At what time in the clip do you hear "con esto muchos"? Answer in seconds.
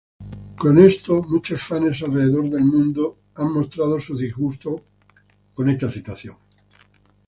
0.61-1.61